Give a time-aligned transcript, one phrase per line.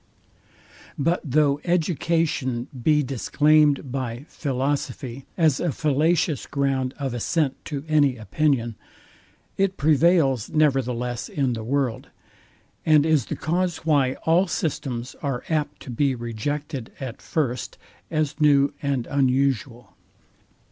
[0.97, 8.17] But though education be disclaimed by philosophy, as a fallacious ground of assent to any
[8.17, 8.73] opinion,
[9.57, 12.07] it prevails nevertheless in the world,
[12.83, 17.77] and is the cause why all systems are apt to be rejected at first
[18.09, 19.95] as new and unusual.